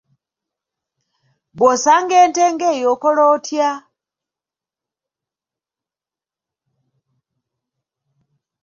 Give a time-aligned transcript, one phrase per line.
[1.55, 3.69] Bw'osanga ente ng'eyo okola otya?